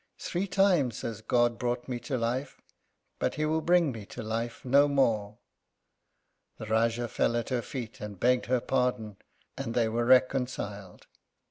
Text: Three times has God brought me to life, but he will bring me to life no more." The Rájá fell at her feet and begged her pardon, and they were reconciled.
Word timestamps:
Three 0.17 0.47
times 0.47 1.01
has 1.01 1.21
God 1.21 1.59
brought 1.59 1.87
me 1.87 1.99
to 1.99 2.17
life, 2.17 2.59
but 3.19 3.35
he 3.35 3.45
will 3.45 3.61
bring 3.61 3.91
me 3.91 4.03
to 4.07 4.23
life 4.23 4.65
no 4.65 4.87
more." 4.87 5.37
The 6.57 6.65
Rájá 6.65 7.07
fell 7.07 7.37
at 7.37 7.49
her 7.49 7.61
feet 7.61 8.01
and 8.01 8.19
begged 8.19 8.47
her 8.47 8.61
pardon, 8.61 9.17
and 9.55 9.75
they 9.75 9.87
were 9.87 10.05
reconciled. 10.05 11.05